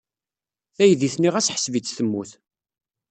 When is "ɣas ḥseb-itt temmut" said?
1.33-2.31